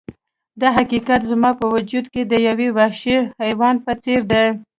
دا 0.61 0.69
حقیقت 0.77 1.21
زما 1.31 1.51
په 1.59 1.65
وجود 1.75 2.05
کې 2.13 2.21
د 2.25 2.33
یو 2.47 2.57
وحشي 2.77 3.17
حیوان 3.41 3.75
په 3.85 3.91
څیر 4.03 4.21
دی 4.31 4.45